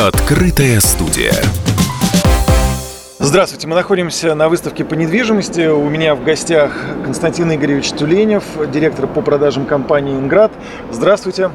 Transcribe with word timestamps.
Открытая 0.00 0.80
студия. 0.80 1.34
Здравствуйте, 3.18 3.66
мы 3.66 3.74
находимся 3.74 4.34
на 4.34 4.48
выставке 4.48 4.82
по 4.82 4.94
недвижимости. 4.94 5.66
У 5.66 5.90
меня 5.90 6.14
в 6.14 6.24
гостях 6.24 6.72
Константин 7.04 7.54
Игоревич 7.54 7.90
Тюленев, 7.90 8.42
директор 8.72 9.06
по 9.06 9.20
продажам 9.20 9.66
компании 9.66 10.14
«Инград». 10.14 10.52
Здравствуйте. 10.90 11.50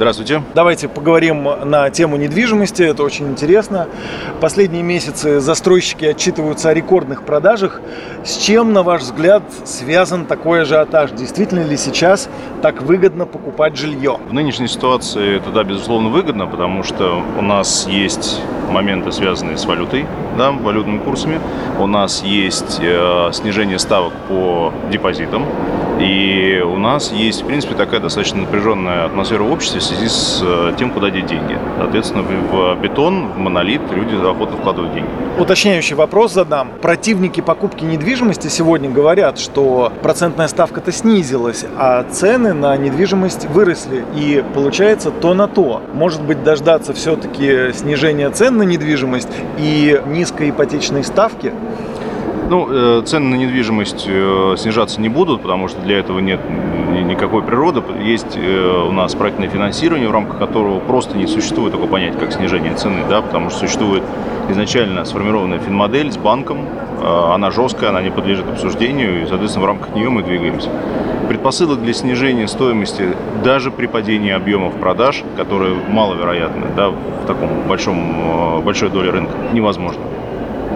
Здравствуйте. 0.00 0.42
Давайте 0.54 0.88
поговорим 0.88 1.46
на 1.66 1.90
тему 1.90 2.16
недвижимости, 2.16 2.82
это 2.82 3.02
очень 3.02 3.28
интересно. 3.28 3.86
Последние 4.40 4.82
месяцы 4.82 5.40
застройщики 5.40 6.06
отчитываются 6.06 6.70
о 6.70 6.74
рекордных 6.74 7.22
продажах. 7.22 7.82
С 8.24 8.38
чем, 8.38 8.72
на 8.72 8.82
ваш 8.82 9.02
взгляд, 9.02 9.42
связан 9.66 10.24
такой 10.24 10.62
ажиотаж? 10.62 11.10
Действительно 11.10 11.64
ли 11.64 11.76
сейчас 11.76 12.30
так 12.62 12.80
выгодно 12.80 13.26
покупать 13.26 13.76
жилье? 13.76 14.18
В 14.26 14.32
нынешней 14.32 14.68
ситуации 14.68 15.36
это, 15.36 15.50
да, 15.50 15.64
безусловно, 15.64 16.08
выгодно, 16.08 16.46
потому 16.46 16.82
что 16.82 17.22
у 17.38 17.42
нас 17.42 17.86
есть 17.86 18.40
моменты, 18.70 19.12
связанные 19.12 19.58
с 19.58 19.66
валютой, 19.66 20.06
да, 20.38 20.50
валютными 20.50 20.96
курсами. 20.96 21.40
У 21.78 21.86
нас 21.86 22.22
есть 22.22 22.78
э, 22.80 23.28
снижение 23.34 23.78
ставок 23.78 24.14
по 24.30 24.72
депозитам. 24.90 25.44
И 26.00 26.62
у 26.64 26.78
нас 26.78 27.12
есть, 27.12 27.42
в 27.42 27.46
принципе, 27.46 27.74
такая 27.74 28.00
достаточно 28.00 28.40
напряженная 28.40 29.04
атмосфера 29.04 29.42
в 29.42 29.52
обществе 29.52 29.82
связи 29.90 30.08
с 30.08 30.40
э, 30.42 30.72
тем, 30.78 30.90
куда 30.90 31.10
деть 31.10 31.26
деньги. 31.26 31.58
Соответственно, 31.78 32.22
в 32.22 32.76
бетон, 32.80 33.28
в 33.32 33.38
монолит 33.38 33.80
люди 33.90 34.14
охотно 34.14 34.56
вкладывают 34.56 34.94
деньги. 34.94 35.08
Уточняющий 35.38 35.96
вопрос 35.96 36.32
задам. 36.32 36.70
Противники 36.80 37.40
покупки 37.40 37.84
недвижимости 37.84 38.48
сегодня 38.48 38.90
говорят, 38.90 39.38
что 39.38 39.92
процентная 40.02 40.48
ставка-то 40.48 40.92
снизилась, 40.92 41.64
а 41.76 42.04
цены 42.04 42.52
на 42.52 42.76
недвижимость 42.76 43.46
выросли. 43.46 44.04
И 44.14 44.44
получается 44.54 45.10
то 45.10 45.34
на 45.34 45.48
то. 45.48 45.82
Может 45.92 46.22
быть, 46.22 46.42
дождаться 46.44 46.92
все-таки 46.92 47.72
снижения 47.72 48.30
цен 48.30 48.56
на 48.56 48.62
недвижимость 48.62 49.28
и 49.58 50.00
низкой 50.06 50.50
ипотечной 50.50 51.04
ставки? 51.04 51.52
Ну, 52.50 52.66
э, 52.68 53.02
цены 53.06 53.28
на 53.28 53.34
недвижимость 53.36 54.06
э, 54.08 54.56
снижаться 54.58 55.00
не 55.00 55.08
будут, 55.08 55.40
потому 55.40 55.68
что 55.68 55.80
для 55.82 56.00
этого 56.00 56.18
нет 56.18 56.40
никакой 57.06 57.44
природы. 57.44 57.80
Есть 58.02 58.36
э, 58.36 58.86
у 58.88 58.90
нас 58.90 59.14
проектное 59.14 59.48
финансирование, 59.48 60.08
в 60.08 60.10
рамках 60.10 60.40
которого 60.40 60.80
просто 60.80 61.16
не 61.16 61.28
существует 61.28 61.70
такого 61.70 61.88
понятия, 61.88 62.18
как 62.18 62.32
снижение 62.32 62.74
цены, 62.74 63.04
да, 63.08 63.22
потому 63.22 63.50
что 63.50 63.60
существует 63.60 64.02
изначально 64.48 65.04
сформированная 65.04 65.60
финмодель 65.60 66.10
с 66.10 66.16
банком, 66.16 66.66
она 67.00 67.52
жесткая, 67.52 67.90
она 67.90 68.02
не 68.02 68.10
подлежит 68.10 68.48
обсуждению, 68.48 69.22
и, 69.22 69.26
соответственно, 69.26 69.64
в 69.64 69.68
рамках 69.68 69.94
нее 69.94 70.10
мы 70.10 70.24
двигаемся. 70.24 70.70
Предпосылок 71.28 71.80
для 71.80 71.94
снижения 71.94 72.48
стоимости 72.48 73.14
даже 73.44 73.70
при 73.70 73.86
падении 73.86 74.32
объемов 74.32 74.74
продаж, 74.74 75.22
которые 75.36 75.76
маловероятны 75.88 76.66
да, 76.76 76.88
в 76.88 77.26
таком 77.28 77.68
большом, 77.68 78.60
большой 78.64 78.90
доле 78.90 79.10
рынка, 79.10 79.36
невозможно. 79.52 80.02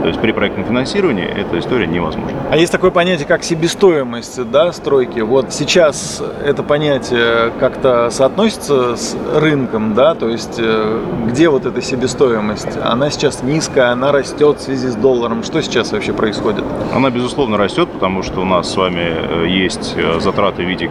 То 0.03 0.09
есть 0.09 0.21
при 0.21 0.33
проектном 0.33 0.67
финансировании 0.67 1.25
эта 1.25 1.59
история 1.59 1.87
невозможна. 1.87 2.37
А 2.51 2.57
есть 2.57 2.73
такое 2.73 2.91
понятие, 2.91 3.27
как 3.27 3.43
себестоимость 3.43 4.51
да, 4.51 4.73
стройки. 4.73 5.21
Вот 5.21 5.53
сейчас 5.53 6.23
это 6.45 6.63
понятие 6.63 7.53
как-то 7.59 8.11
соотносится 8.11 8.97
с 8.97 9.17
рынком, 9.35 9.95
да, 9.95 10.15
то 10.15 10.29
есть 10.29 10.57
э, 10.59 11.01
где 11.29 11.49
вот 11.49 11.65
эта 11.67 11.81
себестоимость? 11.81 12.77
Она 12.83 13.11
сейчас 13.11 13.43
низкая, 13.43 13.93
она 13.93 14.13
растет 14.13 14.59
в 14.59 14.63
связи 14.63 14.89
с 14.89 14.95
долларом. 14.95 15.43
Что 15.43 15.63
сейчас 15.63 15.93
вообще 15.93 16.13
происходит? 16.13 16.65
Она, 16.93 17.11
безусловно, 17.11 17.57
растет, 17.57 17.89
потому 17.91 18.23
что 18.23 18.41
у 18.41 18.45
нас 18.45 18.71
с 18.71 18.77
вами 18.77 19.07
э, 19.07 19.47
есть 19.49 19.95
э, 19.97 20.21
затраты 20.21 20.65
в 20.65 20.69
виде 20.69 20.91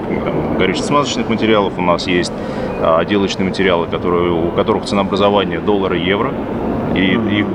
горюче-смазочных 0.57 1.29
материалов, 1.29 1.73
у 1.77 1.81
нас 1.81 2.07
есть 2.07 2.33
отделочные 2.81 3.47
материалы, 3.47 3.87
которые, 3.87 4.31
у 4.31 4.51
которых 4.51 4.85
ценообразование 4.85 5.59
доллара 5.59 5.97
и 5.97 6.03
евро 6.03 6.33
и 6.95 7.39
их 7.39 7.47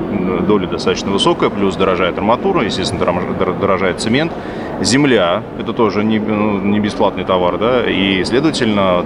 доля 0.47 0.67
достаточно 0.67 1.11
высокая, 1.11 1.49
плюс 1.49 1.75
дорожает 1.75 2.17
арматура, 2.17 2.63
естественно, 2.63 3.05
дорожает 3.59 3.99
цемент. 3.99 4.31
Земля– 4.81 5.43
это 5.59 5.73
тоже 5.73 6.05
не, 6.05 6.19
ну, 6.19 6.57
не 6.59 6.79
бесплатный 6.79 7.25
товар, 7.25 7.57
да, 7.57 7.83
и, 7.89 8.23
следовательно, 8.23 9.03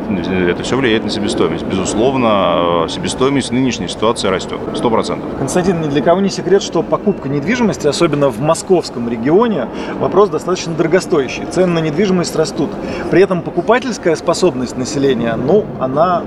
это 0.47 0.61
все 0.61 0.77
влияет 0.77 1.03
на 1.03 1.09
себестоимость. 1.09 1.66
Безусловно, 1.66 2.85
себестоимость 2.88 3.49
в 3.49 3.53
нынешней 3.53 3.88
ситуации 3.88 4.27
растет, 4.27 4.59
100%. 4.73 5.38
Константин, 5.39 5.81
ни 5.81 5.88
для 5.88 6.03
кого 6.03 6.22
не 6.22 6.29
секрет, 6.29 6.61
что 6.61 6.83
покупка 6.83 7.27
недвижимости, 7.27 7.88
особенно 7.88 8.29
в 8.29 8.39
московском 8.39 9.09
регионе, 9.09 9.67
вопрос 9.99 10.29
достаточно 10.29 10.73
дорогостоящий. 10.75 11.45
Цены 11.49 11.73
на 11.73 11.79
недвижимость 11.79 12.35
растут. 12.35 12.69
При 13.09 13.22
этом 13.22 13.41
покупательская 13.41 14.16
способность 14.16 14.77
населения, 14.77 15.35
ну, 15.35 15.66
она 15.79 16.22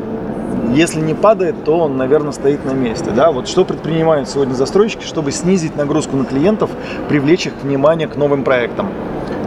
если 0.74 1.00
не 1.00 1.14
падает, 1.14 1.64
то 1.64 1.78
он, 1.78 1.96
наверное, 1.96 2.32
стоит 2.32 2.64
на 2.64 2.72
месте. 2.72 3.10
Да? 3.10 3.32
Вот 3.32 3.48
что 3.48 3.64
предпринимают 3.64 4.28
сегодня 4.28 4.54
застройщики, 4.54 5.04
чтобы 5.04 5.32
снизить 5.32 5.76
нагрузку 5.76 6.16
на 6.16 6.24
клиентов, 6.24 6.70
привлечь 7.08 7.46
их 7.46 7.54
внимание 7.62 8.08
к 8.08 8.16
новым 8.16 8.44
проектам? 8.44 8.90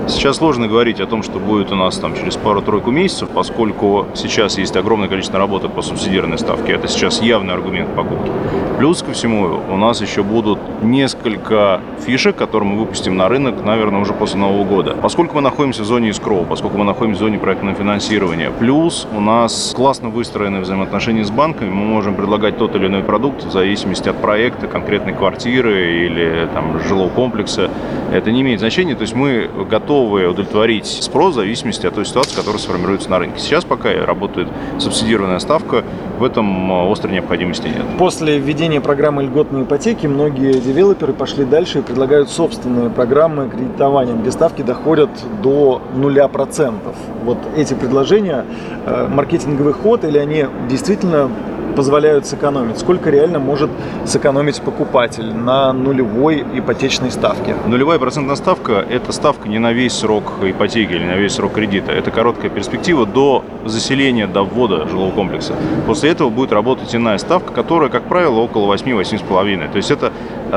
Сейчас 0.10 0.38
сложно 0.38 0.68
говорить 0.68 1.00
о 1.00 1.06
том, 1.06 1.22
что 1.22 1.40
будет 1.40 1.72
у 1.72 1.76
нас 1.76 1.98
там 2.00 2.16
через 2.16 2.36
пару-тройку 2.36 2.90
месяцев, 2.90 3.30
поскольку 3.30 4.08
сейчас 4.16 4.58
есть 4.58 4.76
огромное 4.76 5.08
количество 5.08 5.38
работы 5.38 5.70
по 5.70 5.84
субсидированной 5.84 6.40
ставке. 6.40 6.74
Это 6.74 6.88
сейчас 6.88 7.22
явный 7.22 7.54
аргумент 7.54 7.94
покупки. 7.96 8.32
Плюс 8.80 9.04
ко 9.04 9.12
всему 9.12 9.62
у 9.70 9.78
нас 9.78 10.02
еще 10.02 10.24
будут 10.24 10.58
несколько 10.82 11.82
фишек, 12.06 12.36
которые 12.36 12.70
мы 12.70 12.80
выпустим 12.80 13.18
на 13.18 13.30
рынок, 13.30 13.64
наверное, 13.64 14.02
уже 14.02 14.14
после 14.14 14.40
Нового 14.40 14.64
года. 14.64 14.98
Поскольку 15.00 15.36
мы 15.36 15.42
находимся 15.42 15.84
в 15.84 15.86
зоне 15.86 16.10
искроу, 16.10 16.44
поскольку 16.44 16.80
мы 16.80 16.86
находимся 16.86 17.20
в 17.20 17.24
зоне 17.26 17.38
проектного 17.38 17.76
финансирования, 17.76 18.50
плюс 18.50 19.08
у 19.16 19.20
нас 19.20 19.74
классно 19.76 20.10
выстроены 20.10 20.62
взаимоотношения 20.62 21.24
с 21.24 21.30
банками, 21.30 21.70
мы 21.70 21.86
можем 21.86 22.16
предлагать 22.16 22.58
тот 22.58 22.76
или 22.76 22.88
иной 22.88 23.04
продукт 23.04 23.44
в 23.44 23.52
зависимости 23.52 24.10
от 24.10 24.20
проекта, 24.20 24.68
конкретной 24.68 25.14
квартиры 25.14 26.06
или 26.06 26.50
там, 26.54 26.80
жилого 26.80 27.10
комплекса. 27.10 27.70
Это 28.12 28.32
не 28.32 28.42
имеет 28.42 28.60
значения. 28.60 28.96
То 28.96 29.02
есть 29.02 29.14
мы 29.14 29.50
готовы 29.70 30.28
удовлетворить 30.28 30.86
спрос 30.86 31.34
в 31.34 31.36
зависимости 31.36 31.86
от 31.86 31.96
той 31.96 32.06
ситуации, 32.06 32.36
которая 32.36 32.60
сформируется 32.60 33.10
на 33.10 33.20
рынке. 33.20 33.40
Сейчас 33.40 33.64
пока 33.64 33.90
работает 34.06 34.48
субсидированная 34.80 35.40
ставка, 35.40 35.84
в 36.18 36.24
этом 36.24 36.72
а, 36.72 36.92
острой 36.92 37.14
необходимости 37.14 37.68
нет. 37.68 37.86
После 37.98 38.40
введения 38.40 38.82
программы 38.82 39.24
льготной 39.24 39.64
ипотеки 39.64 40.08
многие 40.08 40.54
девелоперы 40.54 41.14
пошли 41.14 41.46
дальше 41.46 41.80
и 41.80 41.82
предлагают 41.82 42.30
собственные 42.30 42.90
программы 42.90 43.50
кредитования, 43.50 44.16
где 44.16 44.32
ставки 44.32 44.62
доходят 44.62 45.10
до 45.42 45.82
нуля 45.96 46.28
процентов. 46.28 46.96
Вот 47.24 47.38
эти 47.56 47.74
предложения, 47.74 48.46
э, 48.86 49.08
маркетинговый 49.08 49.74
ход 49.74 50.04
или 50.04 50.18
они 50.18 50.46
действительно 50.70 51.30
позволяют 51.76 52.26
сэкономить? 52.26 52.78
Сколько 52.80 53.10
реально 53.10 53.40
может 53.40 53.70
сэкономить 54.06 54.62
покупатель 54.62 55.34
на 55.34 55.74
нулевой 55.74 56.46
ипотечной 56.54 57.12
ставке? 57.12 57.56
Нулевая 57.68 58.00
процентная 58.00 58.36
ставка– 58.36 58.86
это 58.90 59.12
ставка 59.12 59.48
не 59.48 59.60
на 59.60 59.72
весь 59.74 59.94
срок 59.94 60.34
ипотеки 60.44 60.92
или 60.94 61.06
на 61.06 61.16
весь 61.16 61.34
срок 61.34 61.54
кредита. 61.54 61.92
Это 61.92 62.12
короткая 62.12 62.50
перспектива 62.50 63.06
до 63.06 63.44
заселения, 63.66 64.28
до 64.28 64.44
ввода 64.44 64.88
жилого 64.88 65.12
комплекса. 65.12 65.54
После 65.86 66.12
этого 66.12 66.30
будет 66.30 66.52
работать 66.52 66.96
иная 66.96 67.18
ставка, 67.18 67.54
которая, 67.54 67.90
как 67.90 68.04
правило, 68.04 68.40
около 68.40 68.74
8-8,5. 68.74 69.72
То 69.72 69.78
есть 69.78 69.92
это 69.92 70.12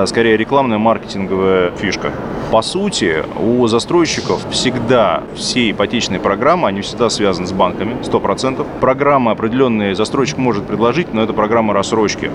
скорее 0.07 0.37
рекламная 0.37 0.79
маркетинговая 0.79 1.71
фишка. 1.73 2.13
По 2.51 2.63
сути, 2.63 3.25
у 3.41 3.67
застройщиков 3.67 4.47
всегда 4.51 5.23
все 5.35 5.71
ипотечные 5.71 6.21
программы, 6.21 6.69
они 6.69 6.83
всегда 6.83 7.09
связаны 7.09 7.47
с 7.47 7.53
банками, 7.53 7.97
100%. 8.03 8.67
Программы 8.81 9.31
определенные 9.31 9.95
застройщик 9.95 10.37
может 10.39 10.67
предложить, 10.67 11.15
но 11.15 11.23
это 11.23 11.33
программа 11.33 11.73
рассрочки. 11.73 12.31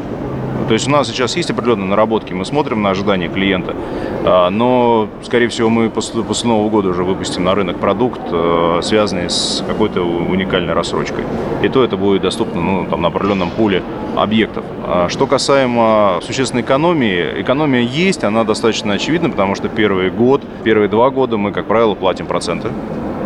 То 0.68 0.74
есть 0.74 0.88
у 0.88 0.92
нас 0.92 1.08
сейчас 1.08 1.36
есть 1.38 1.50
определенные 1.50 1.88
наработки, 1.88 2.34
мы 2.34 2.44
смотрим 2.44 2.82
на 2.82 2.90
ожидания 2.90 3.30
клиента, 3.30 3.76
а, 4.26 4.50
но, 4.50 5.08
скорее 5.24 5.48
всего, 5.48 5.70
мы 5.70 5.90
после, 5.90 6.24
Нового 6.44 6.70
года 6.70 6.90
уже 6.90 7.04
выпустим 7.04 7.44
на 7.44 7.56
рынок 7.56 7.78
продукт, 7.78 8.20
а, 8.32 8.80
связанный 8.82 9.30
с 9.30 9.64
какой-то 9.66 10.02
уникальной 10.02 10.74
рассрочкой. 10.74 11.24
И 11.64 11.70
то 11.70 11.84
это 11.84 11.96
будет 11.96 12.22
доступно 12.22 12.62
ну, 12.62 12.86
там, 12.90 13.02
на 13.02 13.08
определенном 13.08 13.50
пуле 13.50 13.82
объектов. 14.16 14.66
А 14.84 15.08
что 15.10 15.28
касаемо 15.28 16.20
существенной 16.22 16.64
экономии, 16.64 17.42
экономия 17.42 17.82
есть, 17.82 18.24
она 18.24 18.44
достаточно 18.44 18.94
очевидна, 18.94 19.30
потому 19.30 19.56
что 19.56 19.70
первый 19.70 20.10
год, 20.10 20.42
первые 20.64 20.90
два 20.90 21.10
года 21.10 21.38
мы, 21.38 21.52
как 21.52 21.66
правило, 21.66 21.96
платим 21.96 22.26
проценты 22.26 22.70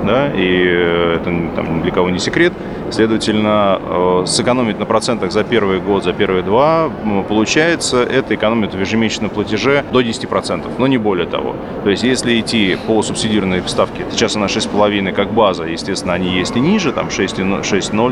да, 0.03 0.31
и 0.33 1.15
это 1.15 1.31
там, 1.55 1.81
для 1.81 1.91
кого 1.91 2.09
не 2.09 2.19
секрет. 2.19 2.53
Следовательно, 2.91 3.79
э, 3.81 4.23
сэкономить 4.27 4.77
на 4.77 4.85
процентах 4.85 5.31
за 5.31 5.45
первый 5.45 5.79
год, 5.79 6.03
за 6.03 6.11
первые 6.11 6.43
два, 6.43 6.91
получается, 7.29 8.03
это 8.03 8.35
экономит 8.35 8.73
в 8.73 8.79
ежемесячном 8.79 9.29
платеже 9.29 9.85
до 9.93 10.01
10%, 10.01 10.73
но 10.77 10.87
не 10.87 10.97
более 10.97 11.25
того. 11.25 11.55
То 11.85 11.89
есть, 11.89 12.03
если 12.03 12.37
идти 12.37 12.77
по 12.87 13.01
субсидированной 13.01 13.63
ставке, 13.67 14.05
сейчас 14.11 14.35
она 14.35 14.47
6,5 14.47 15.13
как 15.13 15.31
база, 15.31 15.63
естественно, 15.63 16.13
они 16.13 16.29
есть 16.29 16.57
и 16.57 16.59
ниже, 16.59 16.91
там 16.91 17.07
6,0, 17.07 17.61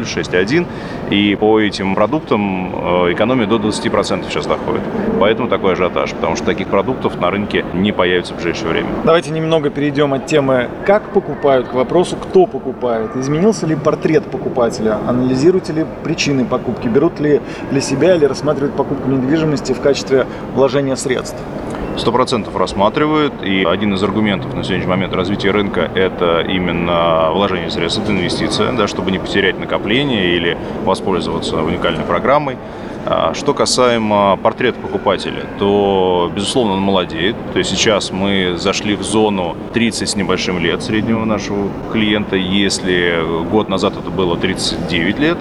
6,1, 0.05 0.65
и 1.09 1.35
по 1.35 1.59
этим 1.59 1.93
продуктам 1.93 2.73
э, 2.73 3.13
экономия 3.13 3.47
до 3.47 3.57
20% 3.57 4.29
сейчас 4.29 4.45
доходит. 4.45 4.81
Поэтому 5.19 5.49
такой 5.49 5.73
ажиотаж, 5.73 6.13
потому 6.13 6.37
что 6.37 6.45
таких 6.45 6.67
продуктов 6.67 7.19
на 7.19 7.29
рынке 7.29 7.65
не 7.73 7.91
появится 7.91 8.33
в 8.33 8.37
ближайшее 8.37 8.69
время. 8.69 8.89
Давайте 9.03 9.31
немного 9.31 9.69
перейдем 9.69 10.13
от 10.13 10.25
темы, 10.25 10.69
как 10.85 11.09
покупают, 11.09 11.67
к 11.67 11.73
вопросу, 11.73 12.15
кто 12.15 12.45
покупает. 12.45 13.17
Изменился 13.17 13.67
ли 13.67 13.75
портрет 13.75 14.23
покупателя? 14.23 14.68
Покупателя? 14.69 14.99
Анализируете 15.07 15.73
ли 15.73 15.85
причины 16.03 16.45
покупки? 16.45 16.87
Берут 16.87 17.19
ли 17.19 17.41
для 17.71 17.81
себя 17.81 18.15
или 18.15 18.25
рассматривают 18.25 18.75
покупку 18.75 19.09
недвижимости 19.09 19.73
в 19.73 19.81
качестве 19.81 20.25
вложения 20.53 20.95
средств? 20.95 21.37
Сто 21.97 22.13
процентов 22.13 22.55
рассматривают, 22.55 23.33
и 23.43 23.65
один 23.65 23.93
из 23.93 24.03
аргументов 24.03 24.53
на 24.53 24.63
сегодняшний 24.63 24.89
момент 24.89 25.13
развития 25.13 25.51
рынка– 25.51 25.81
это 25.95 26.39
именно 26.41 27.31
вложение 27.33 27.69
средств, 27.69 28.01
это 28.01 28.11
инвестиция, 28.13 28.71
да, 28.71 28.87
чтобы 28.87 29.11
не 29.11 29.19
потерять 29.19 29.59
накопление 29.59 30.35
или 30.35 30.57
воспользоваться 30.85 31.57
уникальной 31.57 32.05
программой. 32.05 32.57
А, 33.11 33.33
что 33.33 33.55
касаемо 33.55 34.37
портрета 34.37 34.79
покупателя, 34.79 35.43
то, 35.57 36.31
безусловно, 36.35 36.73
он 36.73 36.81
молодеет. 36.81 37.35
То 37.53 37.57
есть 37.57 37.71
сейчас 37.71 38.11
мы 38.11 38.53
зашли 38.55 38.95
в 38.95 39.01
зону 39.01 39.57
30 39.73 40.07
с 40.07 40.15
небольшим 40.15 40.59
лет 40.59 40.83
среднего 40.83 41.25
нашего 41.25 41.69
клиента. 41.91 42.35
Если 42.35 43.17
год 43.49 43.67
назад 43.67 43.93
это 43.99 44.11
было 44.11 44.37
39 44.37 45.17
лет, 45.17 45.39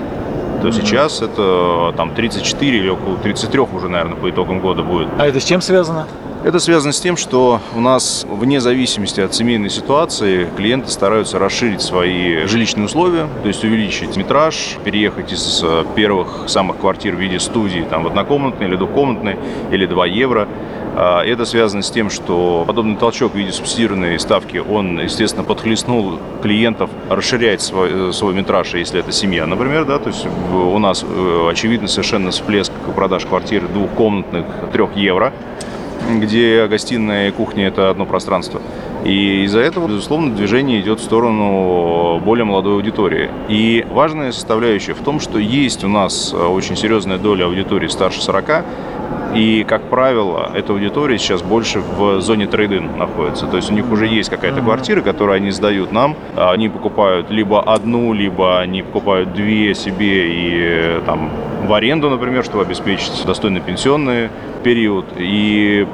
то 0.62 0.72
сейчас 0.72 1.20
это 1.20 1.92
там 1.94 2.14
34 2.14 2.78
или 2.78 2.88
около 2.88 3.18
33 3.18 3.60
уже, 3.60 3.88
наверное, 3.88 4.16
по 4.16 4.30
итогам 4.30 4.60
года 4.60 4.82
будет. 4.82 5.08
А 5.18 5.26
это 5.26 5.38
с 5.38 5.44
чем 5.44 5.60
связано? 5.60 6.06
Это 6.44 6.60
связано 6.60 6.92
с 6.92 7.00
тем, 7.00 7.16
что 7.16 7.60
у 7.74 7.80
нас 7.80 8.24
вне 8.28 8.60
зависимости 8.60 9.20
от 9.20 9.34
семейной 9.34 9.70
ситуации 9.70 10.48
клиенты 10.56 10.88
стараются 10.88 11.40
расширить 11.40 11.82
свои 11.82 12.46
жилищные 12.46 12.86
условия, 12.86 13.26
то 13.42 13.48
есть 13.48 13.64
увеличить 13.64 14.16
метраж, 14.16 14.76
переехать 14.84 15.32
из 15.32 15.60
э, 15.64 15.84
первых 15.96 16.44
самых 16.46 16.78
квартир 16.78 17.16
в 17.16 17.18
виде 17.18 17.40
студии 17.40 17.84
там, 17.90 18.04
в 18.04 18.06
однокомнатной 18.06 18.68
или 18.68 18.76
двухкомнатной 18.76 19.36
или 19.72 19.84
2 19.84 20.06
евро. 20.06 20.48
А, 20.94 21.24
это 21.24 21.44
связано 21.44 21.82
с 21.82 21.90
тем, 21.90 22.08
что 22.08 22.62
подобный 22.64 22.96
толчок 22.96 23.32
в 23.32 23.36
виде 23.36 23.50
субсидированной 23.50 24.18
ставки, 24.20 24.58
он, 24.58 25.00
естественно, 25.00 25.42
подхлестнул 25.42 26.20
клиентов 26.40 26.88
расширять 27.10 27.62
свой, 27.62 28.10
э, 28.10 28.12
свой 28.12 28.32
метраж, 28.32 28.74
если 28.74 29.00
это 29.00 29.10
семья, 29.10 29.44
например, 29.44 29.86
да, 29.86 29.98
то 29.98 30.10
есть 30.10 30.24
у 30.52 30.78
нас 30.78 31.04
э, 31.04 31.48
очевидно 31.50 31.88
совершенно 31.88 32.30
всплеск 32.30 32.72
продаж 32.94 33.26
квартир 33.26 33.66
двухкомнатных 33.66 34.46
3 34.72 34.84
евро 34.94 35.32
где 36.08 36.66
гостиная 36.66 37.28
и 37.28 37.32
кухня– 37.32 37.66
это 37.68 37.90
одно 37.90 38.06
пространство. 38.06 38.62
И 39.04 39.44
из-за 39.44 39.60
этого, 39.60 39.88
безусловно, 39.88 40.34
движение 40.34 40.80
идет 40.80 41.00
в 41.00 41.04
сторону 41.04 42.18
более 42.18 42.44
молодой 42.44 42.74
аудитории. 42.74 43.30
И 43.48 43.86
важная 43.90 44.32
составляющая 44.32 44.94
в 44.94 45.00
том, 45.00 45.20
что 45.20 45.38
есть 45.38 45.84
у 45.84 45.88
нас 45.88 46.34
очень 46.34 46.76
серьезная 46.76 47.18
доля 47.18 47.44
аудитории 47.44 47.88
старше 47.88 48.20
40, 48.20 48.64
и, 49.34 49.64
как 49.68 49.82
правило, 49.90 50.50
эта 50.54 50.72
аудитория 50.72 51.18
сейчас 51.18 51.42
больше 51.42 51.80
в 51.80 52.20
зоне 52.20 52.46
трейдинг 52.46 52.96
находится. 52.96 53.46
То 53.46 53.56
есть 53.56 53.70
у 53.70 53.74
них 53.74 53.90
уже 53.92 54.06
есть 54.06 54.30
какая-то 54.30 54.62
квартира, 54.62 55.02
которую 55.02 55.36
они 55.36 55.50
сдают 55.50 55.92
нам. 55.92 56.16
Они 56.34 56.68
покупают 56.70 57.30
либо 57.30 57.60
одну, 57.62 58.14
либо 58.14 58.58
они 58.58 58.82
покупают 58.82 59.34
две 59.34 59.74
себе 59.74 60.28
и 60.28 61.00
там 61.04 61.30
в 61.66 61.72
аренду, 61.74 62.08
например, 62.08 62.42
чтобы 62.42 62.62
обеспечить 62.62 63.24
достойный 63.26 63.60
пенсионный 63.60 64.30
период. 64.64 65.04
И 65.18 65.86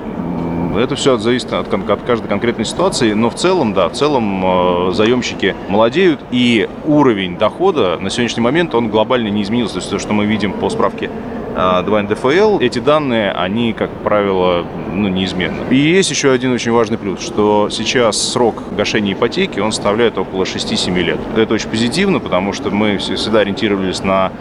это 0.79 0.97
все 0.97 1.17
зависит 1.19 1.53
от, 1.53 1.73
от 1.73 2.03
каждой 2.03 2.29
конкретной 2.29 2.65
ситуации, 2.65 3.13
но 3.13 3.31
в 3.31 3.35
целом, 3.35 3.75
да, 3.75 3.89
в 3.89 3.93
целом 3.93 4.89
э, 4.89 4.93
заемщики 4.93 5.55
молодеют, 5.69 6.21
и 6.31 6.69
уровень 6.85 7.37
дохода 7.39 7.99
на 8.01 8.11
сегодняшний 8.11 8.43
момент, 8.43 8.75
он 8.75 8.89
глобально 8.89 9.29
не 9.29 9.43
изменился. 9.43 9.75
То 9.75 9.81
есть 9.81 9.91
то, 9.91 9.99
что 9.99 10.13
мы 10.13 10.27
видим 10.27 10.53
по 10.53 10.71
справке 10.71 11.11
2 11.55 12.03
НДФЛ, 12.03 12.59
эти 12.59 12.81
данные, 12.81 13.31
они, 13.31 13.73
как 13.73 13.91
правило, 14.03 14.67
ну, 14.93 15.09
неизменны. 15.09 15.63
И 15.71 15.77
есть 15.77 16.11
еще 16.11 16.33
один 16.33 16.53
очень 16.53 16.73
важный 16.73 16.99
плюс, 16.99 17.21
что 17.21 17.69
сейчас 17.71 18.21
срок 18.33 18.63
гашения 18.77 19.13
ипотеки, 19.13 19.61
он 19.61 19.71
составляет 19.71 20.19
около 20.19 20.43
6-7 20.43 21.01
лет. 21.01 21.19
Это 21.37 21.55
очень 21.55 21.69
позитивно, 21.69 22.19
потому 22.19 22.53
что 22.53 22.71
мы 22.71 22.99
всегда 22.99 23.41
ориентировались 23.41 24.03
на 24.03 24.33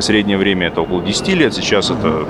среднее 0.00 0.38
время 0.38 0.68
это 0.68 0.80
около 0.80 1.02
10 1.02 1.28
лет, 1.28 1.54
сейчас 1.54 1.90
это 1.90 2.26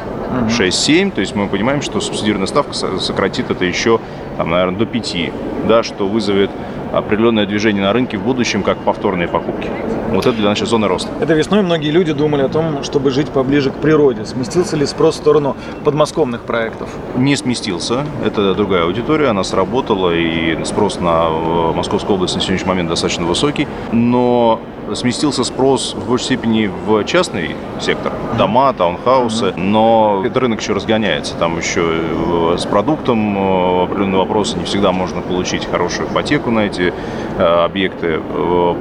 6-7, 0.48 1.12
то 1.12 1.20
есть 1.20 1.36
мы 1.36 1.46
понимаем, 1.46 1.80
что 1.80 2.00
субсидированная 2.00 2.48
ставка 2.48 2.72
сократит 2.72 3.50
это 3.50 3.64
еще, 3.64 4.00
там, 4.36 4.50
наверное, 4.50 4.78
до 4.78 4.86
5, 4.86 5.32
да, 5.68 5.82
что 5.84 6.08
вызовет 6.08 6.50
определенное 6.98 7.46
движение 7.46 7.82
на 7.82 7.92
рынке 7.92 8.16
в 8.16 8.22
будущем, 8.22 8.62
как 8.62 8.78
повторные 8.78 9.28
покупки. 9.28 9.68
Вот 10.10 10.26
это 10.26 10.36
для 10.36 10.48
нас 10.50 10.58
сейчас 10.58 10.68
зона 10.68 10.88
роста. 10.88 11.10
Это 11.20 11.34
весной 11.34 11.62
многие 11.62 11.90
люди 11.90 12.12
думали 12.12 12.42
о 12.42 12.48
том, 12.48 12.84
чтобы 12.84 13.10
жить 13.10 13.28
поближе 13.30 13.70
к 13.70 13.74
природе. 13.74 14.24
Сместился 14.24 14.76
ли 14.76 14.86
спрос 14.86 15.16
в 15.16 15.18
сторону 15.18 15.56
подмосковных 15.84 16.42
проектов? 16.42 16.88
Не 17.16 17.36
сместился. 17.36 18.04
Это 18.24 18.54
другая 18.54 18.84
аудитория, 18.84 19.28
она 19.28 19.42
сработала, 19.44 20.14
и 20.14 20.62
спрос 20.64 21.00
на 21.00 21.26
э, 21.28 21.72
Московскую 21.74 22.14
область 22.14 22.36
на 22.36 22.40
сегодняшний 22.40 22.68
момент 22.68 22.88
достаточно 22.88 23.26
высокий. 23.26 23.66
Но 23.92 24.60
сместился 24.92 25.44
спрос 25.44 25.94
в 25.94 26.08
большей 26.08 26.24
степени 26.24 26.70
в 26.86 27.04
частный 27.04 27.56
сектор, 27.80 28.12
дома, 28.36 28.72
таунхаусы, 28.72 29.54
но 29.56 30.22
этот 30.24 30.36
рынок 30.38 30.60
еще 30.60 30.72
разгоняется, 30.72 31.34
там 31.36 31.58
еще 31.58 31.82
э, 31.82 32.56
с 32.58 32.66
продуктом 32.66 33.36
э, 33.36 33.84
определенные 33.84 34.18
вопросы, 34.18 34.58
не 34.58 34.64
всегда 34.64 34.92
можно 34.92 35.20
получить 35.22 35.66
хорошую 35.66 36.08
ипотеку 36.08 36.50
на 36.50 36.60
эти 36.60 36.92
э, 37.38 37.42
объекты. 37.42 38.20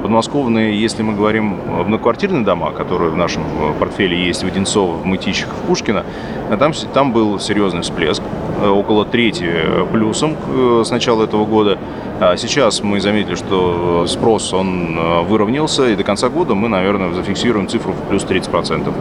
Подмосковные, 0.02 0.80
если 0.80 1.02
мы 1.02 1.14
говорим 1.14 1.58
многоквартирные 1.86 2.44
дома, 2.44 2.72
которые 2.72 3.10
в 3.10 3.16
нашем 3.16 3.42
портфеле 3.78 4.26
есть 4.26 4.42
в 4.42 4.46
Одинцово, 4.46 4.96
в 4.96 5.06
Мытищах, 5.06 5.48
в 5.48 5.66
Пушкино, 5.66 6.04
там, 6.58 6.72
там 6.92 7.12
был 7.12 7.38
серьезный 7.38 7.82
всплеск, 7.82 8.22
около 8.62 9.04
трети 9.04 9.50
плюсом 9.92 10.36
с 10.84 10.90
начала 10.90 11.24
этого 11.24 11.44
года. 11.44 11.78
А 12.20 12.36
сейчас 12.36 12.82
мы 12.82 13.00
заметили, 13.00 13.34
что 13.34 14.06
спрос 14.06 14.52
он 14.52 15.24
выровнялся, 15.24 15.88
и 15.88 15.96
до 15.96 16.04
конца 16.04 16.28
года 16.28 16.54
мы, 16.54 16.68
наверное, 16.68 17.12
зафиксируем 17.12 17.68
цифру 17.68 17.92
в 17.92 18.08
плюс 18.08 18.24
30%. 18.24 18.92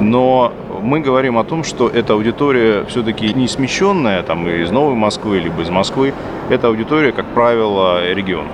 Но 0.00 0.52
мы 0.80 1.00
говорим 1.00 1.36
о 1.36 1.44
том, 1.44 1.64
что 1.64 1.88
эта 1.88 2.14
аудитория 2.14 2.84
все-таки 2.84 3.34
не 3.34 3.48
смещенная 3.48 4.22
там, 4.22 4.48
из 4.48 4.70
Новой 4.70 4.94
Москвы, 4.94 5.40
либо 5.40 5.62
из 5.62 5.68
Москвы. 5.68 6.14
Это 6.48 6.68
аудитория, 6.68 7.12
как 7.12 7.26
правило, 7.26 8.00
регион. 8.12 8.46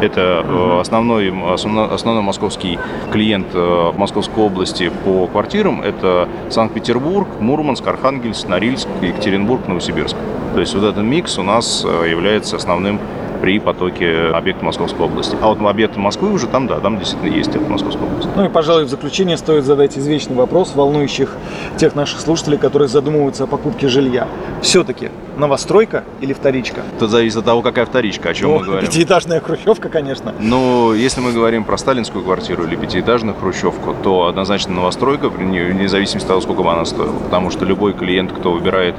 Это 0.00 0.44
э, 0.44 0.80
основной, 0.80 1.32
основной, 1.52 2.22
московский 2.22 2.78
клиент 3.12 3.54
в 3.54 3.56
э, 3.56 3.92
Московской 3.96 4.44
области 4.44 4.90
по 5.04 5.26
квартирам. 5.26 5.80
Это 5.80 6.28
Санкт-Петербург, 6.50 7.28
Мурманск, 7.40 7.86
Архангельск, 7.86 8.46
Норильск, 8.48 8.88
Екатеринбург, 9.00 9.66
Новосибирск. 9.68 10.16
То 10.54 10.60
есть 10.60 10.74
вот 10.74 10.84
этот 10.84 11.02
микс 11.02 11.38
у 11.38 11.42
нас 11.42 11.84
э, 11.86 12.10
является 12.10 12.56
основным 12.56 13.00
при 13.36 13.58
потоке 13.58 14.30
объекта 14.34 14.64
Московской 14.64 15.06
области. 15.06 15.36
А 15.40 15.48
вот 15.48 15.60
объекты 15.60 15.98
Москвы 15.98 16.32
уже 16.32 16.46
там, 16.46 16.66
да, 16.66 16.80
там 16.80 16.98
действительно 16.98 17.34
есть 17.34 17.50
это 17.50 17.60
Московская 17.60 18.04
область. 18.04 18.28
Ну 18.34 18.44
и, 18.44 18.48
пожалуй, 18.48 18.84
в 18.84 18.88
заключение 18.88 19.36
стоит 19.36 19.64
задать 19.64 19.98
извечный 19.98 20.36
вопрос, 20.36 20.74
волнующих 20.74 21.36
тех 21.76 21.94
наших 21.94 22.20
слушателей, 22.20 22.58
которые 22.58 22.88
задумываются 22.88 23.44
о 23.44 23.46
покупке 23.46 23.88
жилья. 23.88 24.28
Все-таки 24.62 25.10
новостройка 25.36 26.04
или 26.20 26.32
вторичка? 26.32 26.82
Это 26.96 27.08
зависит 27.08 27.38
от 27.38 27.44
того, 27.44 27.62
какая 27.62 27.86
вторичка, 27.86 28.30
о 28.30 28.34
чем 28.34 28.50
ну, 28.50 28.58
мы 28.58 28.64
говорим. 28.64 28.88
Пятиэтажная 28.88 29.40
хрущевка, 29.40 29.88
конечно. 29.88 30.34
Ну, 30.40 30.92
если 30.94 31.20
мы 31.20 31.32
говорим 31.32 31.64
про 31.64 31.76
сталинскую 31.76 32.24
квартиру 32.24 32.64
или 32.64 32.76
пятиэтажную 32.76 33.36
хрущевку, 33.36 33.94
то 34.02 34.26
однозначно 34.26 34.74
новостройка, 34.74 35.28
вне 35.28 35.88
зависимости 35.88 36.26
от 36.26 36.28
того, 36.28 36.40
сколько 36.40 36.62
бы 36.62 36.72
она 36.72 36.84
стоила. 36.84 37.18
Потому 37.18 37.50
что 37.50 37.64
любой 37.64 37.92
клиент, 37.92 38.32
кто 38.32 38.52
выбирает 38.52 38.94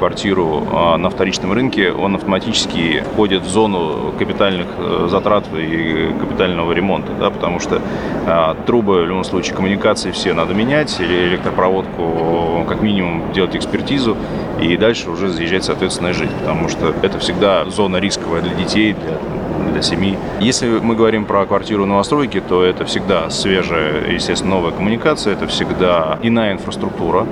квартиру 0.00 0.66
а, 0.72 0.96
на 0.96 1.10
вторичном 1.10 1.52
рынке, 1.52 1.92
он 1.92 2.16
автоматически 2.16 3.04
входит 3.12 3.42
в 3.42 3.48
зону 3.48 4.14
капитальных 4.18 4.66
э, 4.78 5.08
затрат 5.10 5.44
и 5.54 6.10
капитального 6.18 6.72
ремонта, 6.72 7.12
да, 7.20 7.28
потому 7.28 7.60
что 7.60 7.82
а, 8.26 8.56
трубы, 8.66 9.02
в 9.02 9.06
любом 9.06 9.24
случае, 9.24 9.54
коммуникации 9.54 10.10
все 10.10 10.32
надо 10.32 10.54
менять, 10.54 10.98
или 11.00 11.28
электропроводку 11.28 12.64
как 12.66 12.80
минимум 12.80 13.30
делать 13.34 13.54
экспертизу, 13.54 14.16
и 14.58 14.74
дальше 14.78 15.10
уже 15.10 15.28
заезжать, 15.28 15.64
соответственно, 15.64 16.14
жить, 16.14 16.30
потому 16.40 16.70
что 16.70 16.94
это 17.02 17.18
всегда 17.18 17.66
зона 17.66 17.98
рисковая 17.98 18.40
для 18.40 18.54
детей, 18.54 18.94
для, 18.94 19.72
для 19.72 19.82
семьи. 19.82 20.16
Если 20.40 20.66
мы 20.66 20.96
говорим 20.96 21.26
про 21.26 21.44
квартиру 21.44 21.84
новостройки, 21.84 22.40
то 22.40 22.64
это 22.64 22.86
всегда 22.86 23.28
свежая, 23.28 24.10
естественно, 24.10 24.54
новая 24.54 24.70
коммуникация, 24.70 25.34
это 25.34 25.46
всегда 25.46 26.18
иная 26.22 26.54
инфраструктура, 26.54 27.26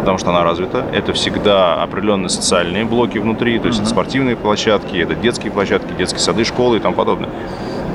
потому 0.00 0.18
что 0.18 0.30
она 0.30 0.42
развита. 0.42 0.84
Это 0.92 1.12
всегда 1.12 1.82
определенные 1.82 2.28
социальные 2.28 2.84
блоки 2.84 3.18
внутри, 3.18 3.58
то 3.58 3.68
есть 3.68 3.80
mm-hmm. 3.80 3.86
спортивные 3.86 4.36
площадки, 4.36 4.96
это 4.96 5.14
детские 5.14 5.52
площадки, 5.52 5.92
детские 5.96 6.20
сады, 6.20 6.44
школы 6.44 6.78
и 6.78 6.80
тому 6.80 6.94
подобное. 6.94 7.30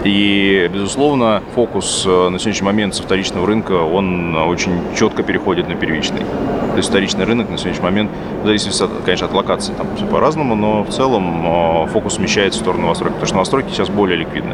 И, 0.03 0.69
безусловно, 0.71 1.41
фокус 1.55 2.03
э, 2.05 2.29
на 2.29 2.37
сегодняшний 2.37 2.65
момент 2.65 2.93
со 2.93 3.01
вторичного 3.01 3.47
рынка, 3.47 3.71
он 3.71 4.35
очень 4.35 4.79
четко 4.95 5.23
переходит 5.23 5.67
на 5.67 5.73
первичный. 5.73 6.19
То 6.19 6.77
есть 6.77 6.89
вторичный 6.89 7.25
рынок 7.25 7.49
на 7.49 7.57
сегодняшний 7.57 7.83
момент, 7.83 8.11
в 8.43 8.45
зависимости, 8.45 8.83
от, 8.83 8.91
конечно, 9.03 9.25
от 9.25 9.33
локации, 9.33 9.73
там 9.73 9.87
все 9.95 10.05
по-разному, 10.05 10.53
но 10.53 10.83
в 10.83 10.89
целом 10.89 11.85
э, 11.85 11.87
фокус 11.87 12.15
смещается 12.15 12.59
в 12.59 12.61
сторону 12.61 12.83
новостройки, 12.83 13.13
потому 13.13 13.27
что 13.27 13.35
новостройки 13.35 13.69
сейчас 13.71 13.89
более 13.89 14.17
ликвидны 14.17 14.53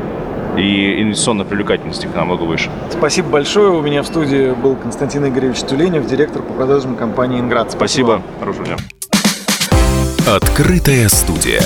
и 0.58 1.02
инвестиционная 1.02 1.46
привлекательность 1.46 2.04
их 2.04 2.14
намного 2.14 2.44
выше. 2.44 2.70
Спасибо 2.90 3.30
большое. 3.30 3.72
У 3.72 3.82
меня 3.82 4.04
в 4.04 4.08
студии 4.08 4.52
был 4.52 4.76
Константин 4.76 5.28
Игоревич 5.28 5.62
Тюленев, 5.64 6.06
директор 6.08 6.42
по 6.42 6.54
продажам 6.54 6.96
компании 6.96 7.40
«Инград». 7.40 7.72
Спасибо. 7.72 7.92
Спасибо. 7.92 8.22
Хорошего 8.40 8.66
дня. 8.66 8.78
Открытая 10.28 11.10
студия. 11.10 11.62